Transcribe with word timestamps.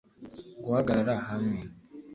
guhagarara 0.63 1.15
hamwe 1.27 1.59